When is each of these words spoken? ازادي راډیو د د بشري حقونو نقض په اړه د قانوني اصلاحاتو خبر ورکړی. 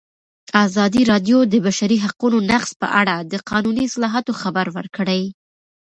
ازادي 0.65 1.01
راډیو 1.11 1.37
د 1.45 1.47
د 1.53 1.55
بشري 1.65 1.97
حقونو 2.05 2.37
نقض 2.51 2.71
په 2.81 2.87
اړه 3.01 3.15
د 3.31 3.33
قانوني 3.49 3.81
اصلاحاتو 3.89 4.31
خبر 4.41 4.65
ورکړی. 4.77 5.23